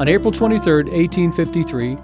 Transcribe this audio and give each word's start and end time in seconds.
On 0.00 0.08
April 0.08 0.32
23, 0.32 0.84
1853, 0.84 1.98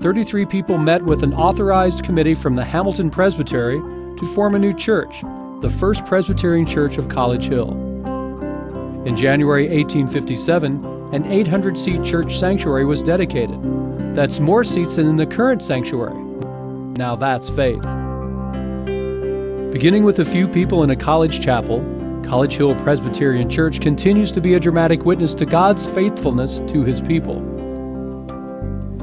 33 0.00 0.46
people 0.46 0.78
met 0.78 1.02
with 1.02 1.22
an 1.22 1.34
authorized 1.34 2.02
committee 2.02 2.32
from 2.32 2.54
the 2.54 2.64
Hamilton 2.64 3.10
Presbytery 3.10 3.76
to 4.16 4.26
form 4.34 4.54
a 4.54 4.58
new 4.58 4.72
church, 4.72 5.20
the 5.60 5.68
First 5.68 6.06
Presbyterian 6.06 6.64
Church 6.64 6.96
of 6.96 7.10
College 7.10 7.48
Hill. 7.48 7.72
In 9.04 9.14
January 9.14 9.68
1857, 9.68 11.12
an 11.12 11.30
800 11.30 11.78
seat 11.78 12.02
church 12.02 12.38
sanctuary 12.38 12.86
was 12.86 13.02
dedicated. 13.02 13.60
That's 14.14 14.40
more 14.40 14.64
seats 14.64 14.96
than 14.96 15.06
in 15.06 15.16
the 15.16 15.26
current 15.26 15.60
sanctuary. 15.60 16.18
Now 16.96 17.16
that's 17.16 17.50
faith. 17.50 17.82
Beginning 19.70 20.04
with 20.04 20.20
a 20.20 20.24
few 20.24 20.48
people 20.48 20.84
in 20.84 20.88
a 20.88 20.96
college 20.96 21.44
chapel, 21.44 21.84
College 22.24 22.56
Hill 22.56 22.74
Presbyterian 22.76 23.50
Church 23.50 23.80
continues 23.80 24.32
to 24.32 24.40
be 24.40 24.54
a 24.54 24.60
dramatic 24.60 25.04
witness 25.04 25.34
to 25.34 25.44
God's 25.44 25.86
faithfulness 25.86 26.60
to 26.68 26.82
his 26.82 27.00
people. 27.00 27.40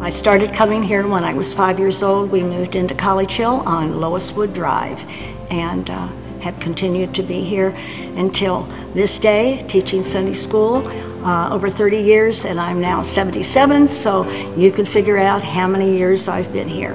I 0.01 0.09
started 0.09 0.53
coming 0.53 0.81
here 0.81 1.05
when 1.05 1.25
I 1.25 1.33
was 1.33 1.53
five 1.53 1.77
years 1.77 2.01
old. 2.01 2.31
We 2.31 2.41
moved 2.41 2.77
into 2.77 2.95
College 2.95 3.33
Hill 3.33 3.61
on 3.65 3.99
Loiswood 3.99 4.53
Drive 4.53 5.03
and 5.51 5.89
uh, 5.89 6.07
have 6.39 6.57
continued 6.61 7.13
to 7.15 7.21
be 7.21 7.43
here 7.43 7.75
until 8.15 8.63
this 8.93 9.19
day, 9.19 9.61
teaching 9.67 10.01
Sunday 10.01 10.35
school 10.35 10.87
uh, 11.25 11.49
over 11.51 11.69
30 11.69 11.97
years, 11.97 12.45
and 12.45 12.61
I'm 12.61 12.79
now 12.79 13.03
77, 13.03 13.89
so 13.89 14.23
you 14.55 14.71
can 14.71 14.85
figure 14.85 15.17
out 15.17 15.43
how 15.43 15.67
many 15.67 15.97
years 15.97 16.29
I've 16.29 16.51
been 16.53 16.69
here. 16.69 16.93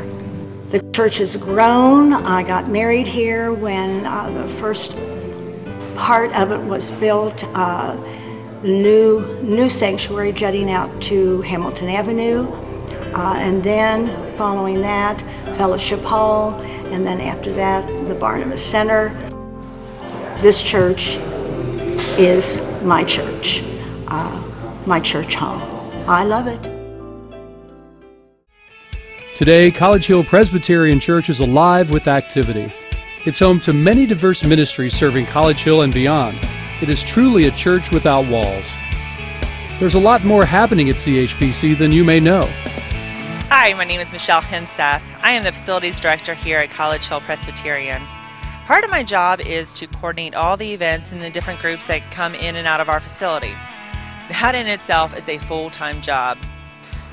The 0.71 0.81
church 0.93 1.19
has 1.19 1.37
grown. 1.37 2.15
I 2.15 2.43
got 2.43 2.69
married 2.69 3.07
here 3.07 3.53
when 3.53 4.07
uh, 4.07 4.31
the 4.31 4.49
first 4.55 4.97
part 5.95 6.33
of 6.33 6.53
it 6.53 6.61
was 6.61 6.91
built. 6.93 7.45
Uh, 7.55 7.97
the 8.63 8.69
new 8.69 9.43
new 9.43 9.69
sanctuary 9.69 10.33
jutting 10.33 10.71
out 10.71 11.03
to 11.03 11.43
Hamilton 11.43 11.91
Avenue, 11.91 12.51
uh, 13.15 13.35
and 13.39 13.63
then 13.63 14.09
following 14.37 14.81
that, 14.81 15.21
Fellowship 15.57 16.01
Hall, 16.01 16.61
and 16.93 17.05
then 17.05 17.21
after 17.21 17.53
that, 17.53 17.87
the 18.09 18.15
Barnabas 18.15 18.65
Center. 18.65 19.09
This 20.41 20.63
church 20.63 21.17
is 22.19 22.61
my 22.83 23.05
church, 23.05 23.63
uh, 24.09 24.43
my 24.87 25.01
church 25.01 25.35
home. 25.37 25.63
I 26.09 26.25
love 26.25 26.49
it. 26.49 26.63
Today, 29.37 29.71
College 29.71 30.07
Hill 30.07 30.25
Presbyterian 30.25 31.01
Church 31.01 31.29
is 31.29 31.41
alive 31.41 31.91
with 31.91 32.09
activity. 32.09 32.73
It's 33.27 33.39
home 33.39 33.59
to 33.61 33.73
many 33.73 34.07
diverse 34.07 34.45
ministries 34.45 34.95
serving 34.95 35.27
College 35.27 35.63
Hill 35.63 35.83
and 35.83 35.95
beyond. 35.95 36.37
It 36.83 36.89
is 36.89 37.03
truly 37.03 37.47
a 37.47 37.51
church 37.53 37.91
without 37.91 38.27
walls. 38.27 38.65
There's 39.81 39.95
a 39.95 39.99
lot 39.99 40.25
more 40.25 40.45
happening 40.45 40.91
at 40.91 40.97
CHPC 40.97 41.79
than 41.79 41.91
you 41.91 42.05
may 42.05 42.21
know. 42.21 42.49
Hi, 43.57 43.73
my 43.75 43.85
name 43.85 44.01
is 44.01 44.11
Michelle 44.11 44.43
Himseth. 44.43 45.01
I 45.23 45.31
am 45.31 45.45
the 45.45 45.53
Facilities 45.53 46.01
Director 46.01 46.35
here 46.35 46.59
at 46.59 46.71
College 46.71 47.07
Hill 47.07 47.21
Presbyterian. 47.21 48.03
Part 48.67 48.83
of 48.83 48.91
my 48.91 49.05
job 49.05 49.41
is 49.41 49.73
to 49.75 49.87
coordinate 49.87 50.35
all 50.35 50.57
the 50.57 50.75
events 50.75 51.13
and 51.13 51.23
the 51.23 51.31
different 51.31 51.61
groups 51.61 51.87
that 51.87 52.11
come 52.11 52.35
in 52.35 52.57
and 52.57 52.67
out 52.67 52.81
of 52.81 52.89
our 52.89 52.99
facility. 52.99 53.53
That 54.29 54.57
in 54.57 54.67
itself 54.67 55.17
is 55.17 55.29
a 55.29 55.39
full 55.39 55.71
time 55.71 56.01
job. 56.01 56.37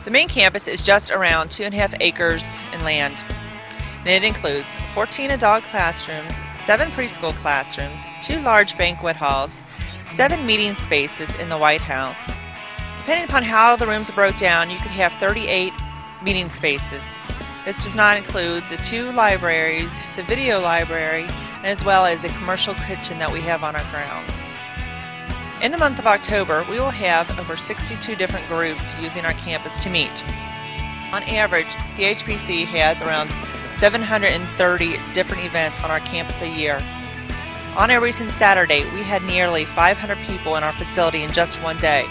The 0.04 0.10
main 0.10 0.28
campus 0.28 0.68
is 0.68 0.82
just 0.82 1.12
around 1.12 1.52
two 1.52 1.64
and 1.64 1.76
a 1.76 1.78
half 1.78 1.94
acres 2.00 2.58
in 2.74 2.84
land. 2.84 3.24
And 4.00 4.10
it 4.10 4.24
includes 4.24 4.76
14 4.96 5.30
adult 5.30 5.64
classrooms, 5.66 6.42
7 6.56 6.90
preschool 6.90 7.34
classrooms, 7.36 8.08
2 8.24 8.40
large 8.40 8.76
banquet 8.80 9.16
halls, 9.16 9.62
7 10.02 10.44
meeting 10.44 10.74
spaces 10.78 11.36
in 11.36 11.50
the 11.50 11.58
White 11.60 11.82
House. 11.82 12.32
Depending 12.98 13.26
upon 13.26 13.44
how 13.44 13.76
the 13.76 13.86
rooms 13.86 14.10
are 14.10 14.14
broke 14.14 14.38
down, 14.38 14.72
you 14.72 14.78
could 14.78 14.88
have 14.88 15.14
38 15.14 15.72
meeting 16.24 16.50
spaces. 16.50 17.18
This 17.66 17.84
does 17.84 17.96
not 17.96 18.18
include 18.18 18.64
the 18.70 18.78
two 18.78 19.12
libraries, 19.12 20.02
the 20.16 20.24
video 20.24 20.60
library, 20.60 21.28
as 21.64 21.86
well 21.86 22.06
as 22.06 22.24
a 22.24 22.30
commercial 22.30 22.74
kitchen 22.74 23.20
that 23.20 23.32
we 23.32 23.42
have 23.42 23.64
on 23.64 23.76
our 23.76 23.86
grounds. 23.92 24.48
In 25.62 25.72
the 25.72 25.78
month 25.78 26.00
of 26.00 26.08
October, 26.08 26.66
we 26.70 26.80
will 26.80 26.90
have 26.90 27.40
over 27.40 27.56
62 27.56 28.16
different 28.16 28.48
groups 28.48 28.96
using 29.00 29.26
our 29.26 29.34
campus 29.34 29.78
to 29.84 29.92
meet. 29.92 30.26
On 31.14 31.22
average, 31.24 31.68
CHPC 31.94 32.66
has 32.66 33.02
around 33.04 33.30
730 33.76 34.98
different 35.14 35.46
events 35.46 35.84
on 35.84 35.92
our 35.92 36.00
campus 36.00 36.42
a 36.42 36.50
year. 36.50 36.82
On 37.78 37.92
a 37.92 38.02
recent 38.02 38.32
Saturday, 38.32 38.84
we 38.96 39.04
had 39.04 39.22
nearly 39.24 39.66
500 39.66 40.18
people 40.26 40.56
in 40.56 40.64
our 40.64 40.74
facility 40.74 41.22
in 41.22 41.32
just 41.32 41.62
one 41.62 41.78
day. 41.78 42.06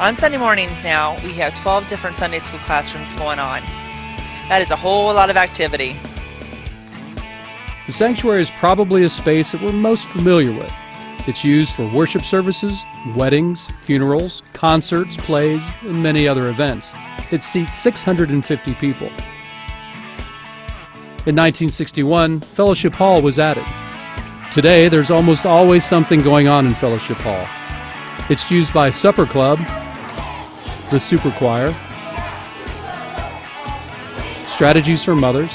On 0.00 0.16
Sunday 0.16 0.38
mornings 0.38 0.82
now, 0.82 1.14
we 1.22 1.34
have 1.34 1.54
12 1.54 1.86
different 1.86 2.16
Sunday 2.16 2.38
school 2.38 2.58
classrooms 2.60 3.12
going 3.12 3.38
on. 3.38 3.60
That 4.48 4.60
is 4.62 4.70
a 4.70 4.76
whole 4.76 5.12
lot 5.12 5.28
of 5.28 5.36
activity. 5.36 5.94
The 7.86 7.92
sanctuary 7.92 8.40
is 8.40 8.50
probably 8.52 9.04
a 9.04 9.10
space 9.10 9.52
that 9.52 9.60
we're 9.60 9.72
most 9.72 10.08
familiar 10.08 10.58
with. 10.58 10.72
It's 11.28 11.44
used 11.44 11.74
for 11.74 11.86
worship 11.92 12.22
services, 12.22 12.82
weddings, 13.14 13.68
funerals, 13.82 14.42
concerts, 14.54 15.18
plays, 15.18 15.62
and 15.82 16.02
many 16.02 16.26
other 16.26 16.48
events. 16.48 16.94
It 17.30 17.42
seats 17.42 17.76
650 17.76 18.72
people. 18.76 19.08
In 21.26 21.36
1961, 21.36 22.40
Fellowship 22.40 22.94
Hall 22.94 23.20
was 23.20 23.38
added. 23.38 23.66
Today, 24.50 24.88
there's 24.88 25.10
almost 25.10 25.44
always 25.44 25.84
something 25.84 26.22
going 26.22 26.48
on 26.48 26.66
in 26.66 26.72
Fellowship 26.72 27.18
Hall. 27.18 27.46
It's 28.30 28.50
used 28.50 28.72
by 28.72 28.88
Supper 28.88 29.26
Club, 29.26 29.58
the 30.90 30.98
Super 30.98 31.30
Choir, 31.30 31.72
Strategies 34.48 35.04
for 35.04 35.14
Mothers, 35.14 35.50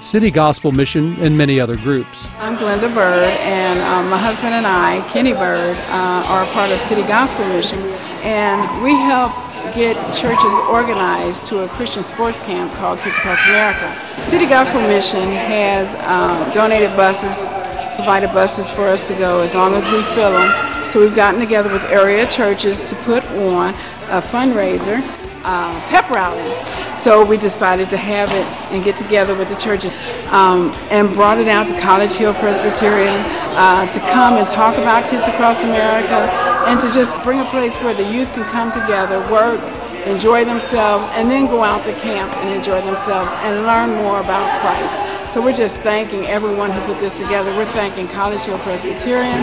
City 0.00 0.30
Gospel 0.30 0.70
Mission, 0.70 1.16
and 1.20 1.36
many 1.36 1.58
other 1.58 1.76
groups. 1.76 2.28
I'm 2.38 2.56
Glenda 2.56 2.92
Bird, 2.94 3.32
and 3.40 3.80
um, 3.80 4.10
my 4.10 4.18
husband 4.18 4.52
and 4.52 4.66
I, 4.66 5.00
Kenny 5.10 5.32
Bird, 5.32 5.76
uh, 5.88 6.24
are 6.28 6.42
a 6.42 6.46
part 6.52 6.70
of 6.70 6.80
City 6.82 7.02
Gospel 7.02 7.46
Mission, 7.48 7.78
and 8.22 8.60
we 8.84 8.90
help 8.94 9.32
get 9.74 9.96
churches 10.14 10.54
organized 10.68 11.46
to 11.46 11.64
a 11.64 11.68
Christian 11.68 12.02
sports 12.02 12.38
camp 12.40 12.70
called 12.74 12.98
Kids 13.00 13.16
Across 13.16 13.44
America. 13.46 14.28
City 14.28 14.46
Gospel 14.46 14.80
Mission 14.82 15.28
has 15.32 15.94
uh, 15.94 16.52
donated 16.52 16.94
buses, 16.96 17.48
provided 17.96 18.28
buses 18.34 18.70
for 18.70 18.88
us 18.88 19.06
to 19.08 19.14
go 19.14 19.40
as 19.40 19.54
long 19.54 19.72
as 19.74 19.86
we 19.86 20.02
fill 20.14 20.32
them. 20.32 20.75
So 20.90 21.00
we've 21.00 21.16
gotten 21.16 21.40
together 21.40 21.72
with 21.72 21.82
area 21.84 22.26
churches 22.26 22.84
to 22.84 22.94
put 22.96 23.24
on 23.32 23.74
a 24.08 24.22
fundraiser, 24.22 25.02
uh, 25.44 25.80
pep 25.88 26.08
rally. 26.10 26.64
So 26.96 27.24
we 27.24 27.36
decided 27.36 27.90
to 27.90 27.96
have 27.96 28.30
it 28.30 28.46
and 28.72 28.84
get 28.84 28.96
together 28.96 29.34
with 29.34 29.48
the 29.48 29.56
churches 29.56 29.92
um, 30.30 30.72
and 30.90 31.08
brought 31.12 31.38
it 31.38 31.48
out 31.48 31.68
to 31.68 31.80
College 31.80 32.14
Hill 32.14 32.34
Presbyterian 32.34 33.20
uh, 33.54 33.90
to 33.90 34.00
come 34.00 34.34
and 34.34 34.48
talk 34.48 34.76
about 34.76 35.08
Kids 35.10 35.28
Across 35.28 35.64
America 35.64 36.30
and 36.66 36.80
to 36.80 36.92
just 36.92 37.20
bring 37.22 37.40
a 37.40 37.44
place 37.46 37.76
where 37.78 37.94
the 37.94 38.08
youth 38.10 38.32
can 38.32 38.44
come 38.44 38.72
together, 38.72 39.18
work, 39.30 39.60
enjoy 40.06 40.44
themselves, 40.44 41.06
and 41.12 41.30
then 41.30 41.46
go 41.46 41.62
out 41.62 41.84
to 41.84 41.92
camp 41.94 42.32
and 42.36 42.54
enjoy 42.54 42.80
themselves 42.82 43.32
and 43.36 43.66
learn 43.66 43.90
more 44.02 44.20
about 44.20 44.60
Christ. 44.60 45.32
So 45.32 45.42
we're 45.42 45.52
just 45.52 45.76
thanking 45.78 46.26
everyone 46.26 46.70
who 46.70 46.80
put 46.82 47.00
this 47.00 47.18
together. 47.18 47.54
We're 47.56 47.66
thanking 47.66 48.06
College 48.08 48.42
Hill 48.42 48.58
Presbyterian, 48.60 49.42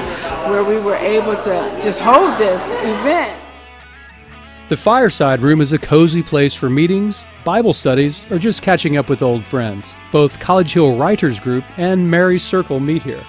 where 0.50 0.64
we 0.64 0.80
were 0.80 0.96
able 0.96 1.36
to 1.36 1.80
just 1.82 2.00
hold 2.00 2.40
this 2.40 2.66
event. 2.68 3.40
The 4.70 4.78
Fireside 4.78 5.42
Room 5.42 5.60
is 5.60 5.74
a 5.74 5.78
cozy 5.78 6.24
place 6.24 6.54
for 6.54 6.70
meetings, 6.70 7.26
Bible 7.44 7.74
studies, 7.74 8.24
or 8.32 8.40
just 8.40 8.62
catching 8.62 8.96
up 8.96 9.10
with 9.10 9.22
old 9.22 9.44
friends. 9.44 9.94
Both 10.12 10.40
College 10.40 10.74
Hill 10.74 10.98
Writers 10.98 11.40
Group 11.40 11.66
and 11.78 12.10
Mary's 12.10 12.44
Circle 12.44 12.80
meet 12.80 13.04
here. 13.04 13.24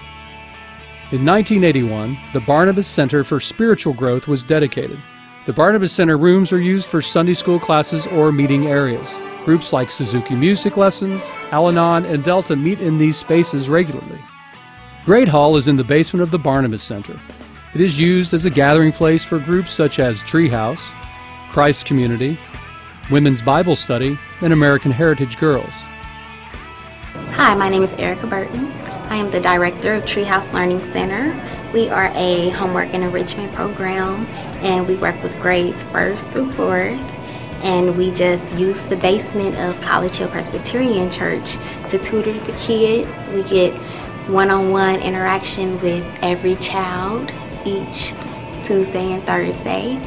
In 1.11 1.23
1981, 1.23 2.17
the 2.33 2.39
Barnabas 2.39 2.87
Center 2.87 3.23
for 3.23 3.39
Spiritual 3.39 3.93
Growth 3.93 4.27
was 4.27 4.41
dedicated. 4.41 4.97
The 5.45 5.53
Barnabas 5.53 5.93
Center 5.93 6.17
rooms 6.17 6.51
are 6.51 6.59
used 6.59 6.87
for 6.87 7.03
Sunday 7.03 7.35
school 7.35 7.59
classes 7.59 8.07
or 8.07 8.31
meeting 8.31 8.65
areas. 8.65 9.07
Groups 9.43 9.71
like 9.71 9.91
Suzuki 9.91 10.33
Music 10.33 10.75
Lessons, 10.75 11.21
Al 11.51 11.67
Anon, 11.67 12.03
and 12.05 12.23
Delta 12.23 12.55
meet 12.55 12.81
in 12.81 12.97
these 12.97 13.15
spaces 13.15 13.69
regularly. 13.69 14.19
Great 15.05 15.27
Hall 15.27 15.55
is 15.55 15.67
in 15.67 15.75
the 15.75 15.83
basement 15.83 16.23
of 16.23 16.31
the 16.31 16.39
Barnabas 16.39 16.81
Center. 16.81 17.19
It 17.75 17.81
is 17.81 17.99
used 17.99 18.33
as 18.33 18.45
a 18.45 18.49
gathering 18.49 18.91
place 18.91 19.23
for 19.23 19.37
groups 19.37 19.69
such 19.69 19.99
as 19.99 20.23
Treehouse, 20.23 20.81
Christ 21.51 21.85
Community, 21.85 22.39
Women's 23.11 23.43
Bible 23.43 23.75
Study, 23.75 24.17
and 24.41 24.51
American 24.51 24.89
Heritage 24.89 25.37
Girls. 25.37 25.73
Hi, 27.33 27.53
my 27.53 27.69
name 27.69 27.83
is 27.83 27.93
Erica 27.93 28.25
Burton. 28.25 28.71
I 29.09 29.17
am 29.17 29.29
the 29.29 29.41
director 29.41 29.93
of 29.93 30.05
Treehouse 30.05 30.51
Learning 30.53 30.81
Center. 30.85 31.39
We 31.75 31.89
are 31.89 32.09
a 32.15 32.51
homework 32.51 32.93
and 32.93 33.03
enrichment 33.03 33.51
program, 33.51 34.27
and 34.63 34.87
we 34.87 34.95
work 34.95 35.21
with 35.21 35.37
grades 35.41 35.83
first 35.83 36.29
through 36.29 36.53
fourth. 36.53 36.97
And 37.63 37.97
we 37.97 38.13
just 38.13 38.55
use 38.55 38.81
the 38.83 38.95
basement 38.95 39.57
of 39.57 39.81
College 39.81 40.15
Hill 40.15 40.29
Presbyterian 40.29 41.11
Church 41.11 41.57
to 41.89 41.97
tutor 41.97 42.31
the 42.31 42.53
kids. 42.53 43.27
We 43.27 43.43
get 43.43 43.73
one 44.29 44.51
on 44.51 44.71
one 44.71 45.01
interaction 45.01 45.73
with 45.81 46.05
every 46.21 46.55
child 46.55 47.33
each 47.65 48.13
Tuesday 48.63 49.11
and 49.11 49.21
Thursday. 49.23 49.99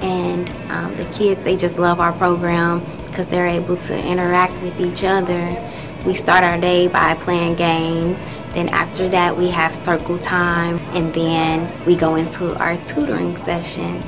and 0.00 0.50
um, 0.72 0.92
the 0.96 1.04
kids 1.12 1.40
they 1.42 1.56
just 1.56 1.78
love 1.78 2.00
our 2.00 2.12
program 2.14 2.82
because 3.06 3.28
they're 3.28 3.46
able 3.46 3.76
to 3.76 3.96
interact 4.04 4.60
with 4.62 4.80
each 4.80 5.04
other. 5.04 5.56
We 6.04 6.14
start 6.14 6.42
our 6.42 6.60
day 6.60 6.88
by 6.88 7.14
playing 7.14 7.54
games. 7.54 8.18
Then 8.54 8.68
after 8.68 9.08
that, 9.08 9.36
we 9.36 9.48
have 9.48 9.74
circle 9.74 10.18
time, 10.18 10.78
and 10.92 11.12
then 11.14 11.84
we 11.86 11.96
go 11.96 12.16
into 12.16 12.54
our 12.62 12.76
tutoring 12.84 13.36
session 13.38 14.00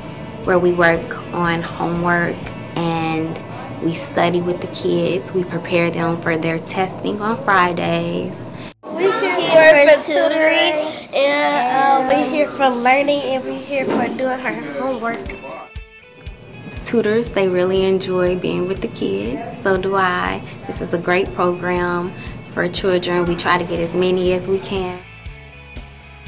where 0.45 0.59
we 0.59 0.71
work 0.71 1.33
on 1.33 1.63
homework 1.63 2.35
and 2.75 3.39
we 3.83 3.93
study 3.93 4.41
with 4.41 4.61
the 4.61 4.67
kids. 4.67 5.33
We 5.33 5.43
prepare 5.43 5.89
them 5.89 6.21
for 6.21 6.37
their 6.37 6.59
testing 6.59 7.19
on 7.21 7.43
Fridays. 7.43 8.37
We 8.83 9.11
here 9.11 9.89
for 9.89 10.03
tutoring, 10.03 10.93
and 11.13 12.11
uh, 12.11 12.15
we 12.15 12.29
here 12.29 12.47
for 12.47 12.69
learning, 12.69 13.21
and 13.21 13.43
we're 13.43 13.59
here 13.59 13.85
for 13.85 14.07
doing 14.15 14.39
her 14.39 14.73
homework. 14.79 15.27
The 15.27 16.85
tutors, 16.85 17.29
they 17.29 17.47
really 17.47 17.83
enjoy 17.85 18.37
being 18.37 18.67
with 18.67 18.81
the 18.81 18.89
kids. 18.89 19.63
So 19.63 19.75
do 19.75 19.95
I. 19.95 20.43
This 20.67 20.81
is 20.81 20.93
a 20.93 20.99
great 20.99 21.33
program 21.33 22.13
for 22.55 22.67
children. 22.69 23.25
We 23.25 23.35
try 23.35 23.57
to 23.57 23.65
get 23.65 23.81
as 23.81 23.93
many 23.93 24.31
as 24.31 24.47
we 24.47 24.59
can. 24.59 24.97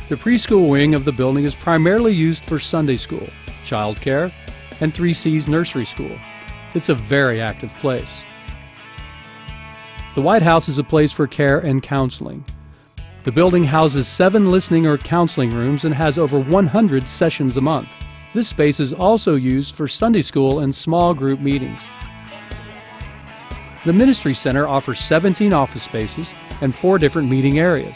The 0.10 0.16
preschool 0.16 0.70
wing 0.70 0.94
of 0.94 1.06
the 1.06 1.12
building 1.14 1.46
is 1.46 1.56
primarily 1.56 2.14
used 2.14 2.44
for 2.44 2.60
Sunday 2.60 2.98
school, 2.98 3.28
childcare, 3.66 4.32
and 4.82 4.94
3C's 4.94 5.48
nursery 5.48 5.86
school. 5.86 6.16
It's 6.74 6.90
a 6.90 6.94
very 6.94 7.42
active 7.42 7.74
place. 7.76 8.24
The 10.16 10.22
White 10.22 10.42
House 10.42 10.68
is 10.68 10.80
a 10.80 10.84
place 10.84 11.14
for 11.14 11.28
care 11.28 11.60
and 11.60 11.82
counseling. 11.82 12.44
The 13.24 13.32
building 13.32 13.64
houses 13.64 14.08
seven 14.08 14.52
listening 14.52 14.86
or 14.86 14.98
counseling 14.98 15.54
rooms 15.54 15.86
and 15.86 15.94
has 15.96 16.18
over 16.18 16.40
100 16.40 17.08
sessions 17.08 17.56
a 17.56 17.62
month. 17.62 17.90
This 18.34 18.50
space 18.50 18.80
is 18.80 18.94
also 18.94 19.36
used 19.36 19.76
for 19.76 19.88
Sunday 19.88 20.22
school 20.22 20.60
and 20.60 20.76
small 20.76 21.14
group 21.14 21.40
meetings. 21.40 21.82
The 23.88 23.94
Ministry 23.94 24.34
Center 24.34 24.68
offers 24.68 25.00
17 25.00 25.54
office 25.54 25.84
spaces 25.84 26.28
and 26.60 26.76
four 26.76 27.00
different 27.00 27.30
meeting 27.30 27.58
areas. 27.58 27.96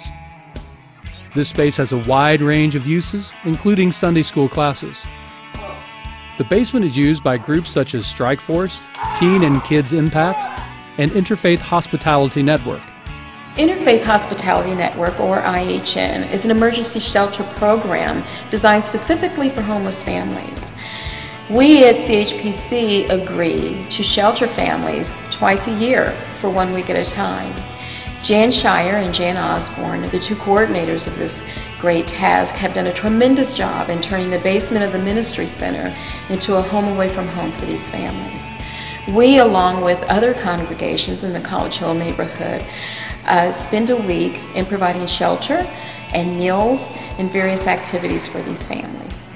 This 1.35 1.49
space 1.49 1.75
has 1.75 1.91
a 1.91 1.97
wide 1.97 2.41
range 2.41 2.75
of 2.75 2.87
uses, 2.87 3.33
including 3.43 3.91
Sunday 3.91 4.21
school 4.21 4.47
classes. 4.47 5.03
The 6.37 6.45
basement 6.45 6.85
is 6.85 6.95
used 6.95 7.25
by 7.25 7.35
groups 7.35 7.69
such 7.69 7.93
as 7.93 8.07
Strike 8.07 8.39
Force, 8.39 8.79
Teen 9.17 9.43
and 9.43 9.61
Kids 9.65 9.91
Impact, 9.91 10.61
and 10.97 11.11
Interfaith 11.11 11.59
Hospitality 11.59 12.41
Network. 12.41 12.81
Interfaith 13.55 14.05
Hospitality 14.05 14.73
Network, 14.73 15.19
or 15.19 15.41
IHN, 15.41 16.31
is 16.31 16.45
an 16.45 16.51
emergency 16.51 17.01
shelter 17.01 17.43
program 17.55 18.23
designed 18.49 18.85
specifically 18.85 19.49
for 19.49 19.61
homeless 19.61 20.01
families. 20.01 20.71
We 21.49 21.83
at 21.83 21.95
CHPC 21.95 23.09
agree 23.09 23.85
to 23.89 24.03
shelter 24.03 24.47
families 24.47 25.17
twice 25.41 25.67
a 25.67 25.79
year 25.79 26.11
for 26.37 26.51
one 26.51 26.71
week 26.71 26.91
at 26.91 26.95
a 26.95 27.03
time. 27.03 27.51
Jan 28.21 28.51
Shire 28.51 28.97
and 28.97 29.11
Jan 29.11 29.37
Osborne, 29.37 30.07
the 30.11 30.19
two 30.19 30.35
coordinators 30.35 31.07
of 31.07 31.17
this 31.17 31.43
great 31.79 32.07
task, 32.07 32.53
have 32.53 32.75
done 32.75 32.85
a 32.85 32.93
tremendous 32.93 33.51
job 33.51 33.89
in 33.89 33.99
turning 34.01 34.29
the 34.29 34.37
basement 34.37 34.85
of 34.85 34.91
the 34.91 34.99
Ministry 34.99 35.47
Center 35.47 35.91
into 36.29 36.57
a 36.57 36.61
home 36.61 36.89
away 36.89 37.09
from 37.09 37.27
home 37.29 37.51
for 37.53 37.65
these 37.65 37.89
families. 37.89 38.51
We, 39.15 39.39
along 39.39 39.83
with 39.83 39.99
other 40.03 40.35
congregations 40.35 41.23
in 41.23 41.33
the 41.33 41.39
College 41.39 41.77
Hill 41.77 41.95
neighborhood, 41.95 42.63
uh, 43.25 43.49
spend 43.49 43.89
a 43.89 43.97
week 43.97 44.39
in 44.53 44.67
providing 44.67 45.07
shelter 45.07 45.67
and 46.13 46.37
meals 46.37 46.87
and 47.17 47.31
various 47.31 47.65
activities 47.65 48.27
for 48.27 48.43
these 48.43 48.67
families. 48.67 49.27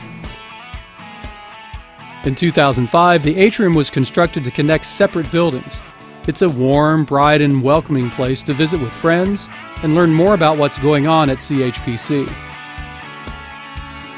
In 2.25 2.35
2005, 2.35 3.23
the 3.23 3.39
atrium 3.39 3.73
was 3.73 3.89
constructed 3.89 4.43
to 4.43 4.51
connect 4.51 4.85
separate 4.85 5.31
buildings. 5.31 5.81
It's 6.27 6.41
a 6.41 6.49
warm, 6.49 7.05
bright, 7.05 7.39
and 7.39 7.61
welcoming 7.61 8.09
place 8.09 8.41
to 8.43 8.53
visit 8.53 8.81
with 8.81 8.91
friends 8.91 9.47
and 9.83 9.93
learn 9.93 10.11
more 10.11 10.33
about 10.33 10.57
what's 10.57 10.79
going 10.79 11.05
on 11.05 11.29
at 11.29 11.37
CHPC. 11.37 12.27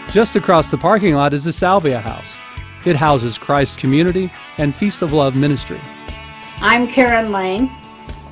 Just 0.09 0.37
across 0.37 0.69
the 0.69 0.77
parking 0.77 1.15
lot 1.15 1.33
is 1.33 1.43
the 1.43 1.51
Salvia 1.51 1.99
House. 1.99 2.37
It 2.85 2.95
houses 2.95 3.37
Christ 3.37 3.77
Community 3.77 4.31
and 4.57 4.73
Feast 4.73 5.01
of 5.01 5.11
Love 5.11 5.35
Ministry. 5.35 5.81
I'm 6.61 6.87
Karen 6.87 7.33
Lane, 7.33 7.69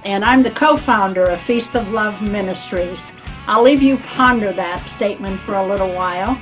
and 0.06 0.24
I'm 0.24 0.42
the 0.42 0.52
co 0.52 0.78
founder 0.78 1.26
of 1.26 1.42
Feast 1.42 1.76
of 1.76 1.92
Love 1.92 2.22
Ministries. 2.22 3.12
I'll 3.46 3.62
leave 3.62 3.82
you 3.82 3.98
ponder 3.98 4.54
that 4.54 4.88
statement 4.88 5.38
for 5.42 5.56
a 5.56 5.68
little 5.68 5.94
while. 5.94 6.40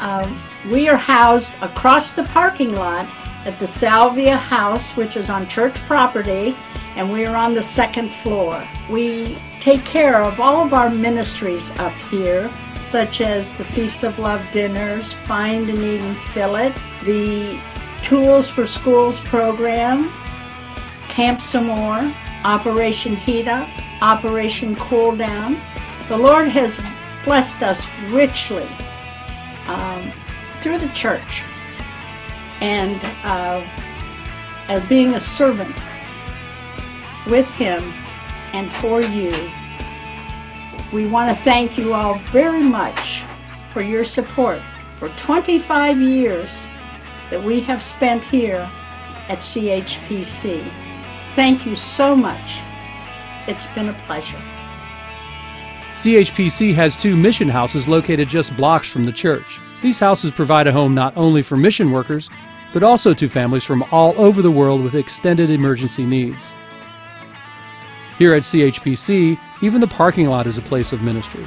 Um, 0.00 0.40
we 0.70 0.88
are 0.88 0.96
housed 0.96 1.52
across 1.60 2.12
the 2.12 2.24
parking 2.24 2.74
lot 2.74 3.06
at 3.44 3.58
the 3.58 3.66
Salvia 3.66 4.36
House, 4.36 4.96
which 4.96 5.16
is 5.16 5.30
on 5.30 5.48
church 5.48 5.74
property, 5.86 6.54
and 6.96 7.10
we 7.12 7.26
are 7.26 7.36
on 7.36 7.54
the 7.54 7.62
second 7.62 8.10
floor. 8.10 8.62
We 8.90 9.38
take 9.60 9.84
care 9.84 10.22
of 10.22 10.40
all 10.40 10.64
of 10.64 10.74
our 10.74 10.90
ministries 10.90 11.76
up 11.78 11.92
here, 12.10 12.50
such 12.80 13.20
as 13.20 13.52
the 13.52 13.64
Feast 13.64 14.04
of 14.04 14.18
Love 14.18 14.46
dinners, 14.52 15.14
Find 15.14 15.68
and 15.68 15.78
Eat 15.78 16.00
and 16.00 16.16
Fill 16.16 16.56
It, 16.56 16.74
the 17.04 17.58
Tools 18.02 18.50
for 18.50 18.66
Schools 18.66 19.20
program, 19.20 20.12
Camp 21.08 21.40
Some 21.40 21.66
More, 21.66 22.12
Operation 22.44 23.16
Heat 23.16 23.48
Up, 23.48 23.68
Operation 24.02 24.74
Cool 24.76 25.16
Down. 25.16 25.60
The 26.08 26.18
Lord 26.18 26.48
has 26.48 26.80
blessed 27.24 27.62
us 27.62 27.86
richly 28.10 28.66
um, 29.68 30.10
through 30.60 30.78
the 30.78 30.88
church 30.88 31.44
and 32.62 33.00
uh, 33.24 33.60
as 34.68 34.88
being 34.88 35.14
a 35.14 35.20
servant 35.20 35.74
with 37.26 37.48
Him 37.54 37.82
and 38.52 38.70
for 38.70 39.02
you. 39.02 39.34
We 40.92 41.08
want 41.08 41.36
to 41.36 41.44
thank 41.44 41.76
you 41.76 41.92
all 41.92 42.18
very 42.30 42.62
much 42.62 43.24
for 43.72 43.82
your 43.82 44.04
support 44.04 44.60
for 44.98 45.08
25 45.10 46.00
years 46.00 46.68
that 47.30 47.42
we 47.42 47.60
have 47.62 47.82
spent 47.82 48.22
here 48.22 48.70
at 49.28 49.38
CHPC. 49.38 50.64
Thank 51.34 51.66
you 51.66 51.74
so 51.74 52.14
much. 52.14 52.60
It's 53.48 53.66
been 53.68 53.88
a 53.88 53.94
pleasure. 54.06 54.40
CHPC 55.94 56.74
has 56.74 56.94
two 56.94 57.16
mission 57.16 57.48
houses 57.48 57.88
located 57.88 58.28
just 58.28 58.56
blocks 58.56 58.88
from 58.88 59.02
the 59.02 59.12
church. 59.12 59.58
These 59.82 59.98
houses 59.98 60.30
provide 60.30 60.68
a 60.68 60.72
home 60.72 60.94
not 60.94 61.16
only 61.16 61.42
for 61.42 61.56
mission 61.56 61.90
workers, 61.90 62.30
but 62.72 62.82
also 62.82 63.12
to 63.14 63.28
families 63.28 63.64
from 63.64 63.84
all 63.90 64.14
over 64.20 64.42
the 64.42 64.50
world 64.50 64.82
with 64.82 64.94
extended 64.94 65.50
emergency 65.50 66.04
needs. 66.04 66.52
Here 68.18 68.34
at 68.34 68.42
CHPC, 68.42 69.38
even 69.62 69.80
the 69.80 69.86
parking 69.86 70.28
lot 70.28 70.46
is 70.46 70.58
a 70.58 70.62
place 70.62 70.92
of 70.92 71.02
ministry. 71.02 71.46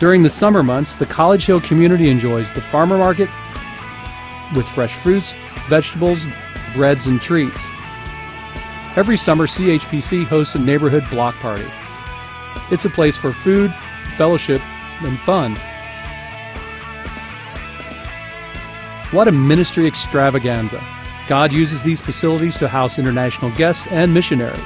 During 0.00 0.22
the 0.22 0.30
summer 0.30 0.62
months, 0.62 0.96
the 0.96 1.06
College 1.06 1.46
Hill 1.46 1.60
community 1.60 2.10
enjoys 2.10 2.52
the 2.52 2.60
farmer 2.60 2.98
market 2.98 3.28
with 4.54 4.66
fresh 4.66 4.94
fruits, 4.94 5.34
vegetables, 5.68 6.24
breads, 6.74 7.06
and 7.06 7.20
treats. 7.20 7.66
Every 8.96 9.16
summer, 9.16 9.46
CHPC 9.46 10.24
hosts 10.26 10.54
a 10.54 10.58
neighborhood 10.58 11.04
block 11.10 11.34
party. 11.36 11.66
It's 12.70 12.84
a 12.84 12.90
place 12.90 13.16
for 13.16 13.32
food, 13.32 13.72
fellowship, 14.16 14.60
and 15.02 15.18
fun. 15.20 15.56
What 19.14 19.28
a 19.28 19.32
ministry 19.32 19.86
extravaganza! 19.86 20.82
God 21.28 21.52
uses 21.52 21.84
these 21.84 22.00
facilities 22.00 22.58
to 22.58 22.66
house 22.66 22.98
international 22.98 23.52
guests 23.52 23.86
and 23.92 24.12
missionaries, 24.12 24.58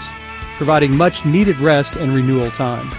providing 0.57 0.97
much 0.97 1.27
needed 1.27 1.59
rest 1.59 1.97
and 1.97 2.15
renewal 2.15 2.51
time. 2.53 2.91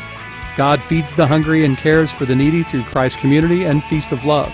God 0.55 0.79
feeds 0.79 1.15
the 1.15 1.25
hungry 1.25 1.65
and 1.65 1.75
cares 1.75 2.11
for 2.11 2.25
the 2.25 2.35
needy 2.35 2.61
through 2.61 2.83
Christ's 2.83 3.19
community 3.19 3.65
and 3.65 3.83
Feast 3.83 4.11
of 4.11 4.25
Love. 4.25 4.53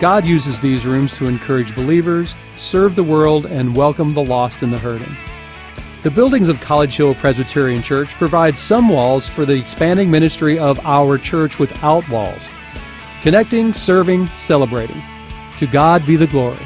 God 0.00 0.24
uses 0.24 0.58
these 0.58 0.86
rooms 0.86 1.12
to 1.18 1.26
encourage 1.26 1.74
believers, 1.74 2.34
serve 2.56 2.96
the 2.96 3.04
world, 3.04 3.44
and 3.44 3.76
welcome 3.76 4.14
the 4.14 4.24
lost 4.24 4.62
and 4.62 4.72
the 4.72 4.78
hurting. 4.78 5.14
The 6.02 6.10
buildings 6.10 6.48
of 6.48 6.62
College 6.62 6.96
Hill 6.96 7.14
Presbyterian 7.14 7.82
Church 7.82 8.08
provide 8.12 8.56
some 8.56 8.88
walls 8.88 9.28
for 9.28 9.44
the 9.44 9.58
expanding 9.58 10.10
ministry 10.10 10.58
of 10.58 10.80
our 10.86 11.18
church 11.18 11.58
without 11.58 12.08
walls. 12.08 12.40
Connecting, 13.20 13.74
serving, 13.74 14.28
celebrating. 14.38 15.02
To 15.62 15.68
God 15.68 16.04
be 16.08 16.16
the 16.16 16.26
glory. 16.26 16.58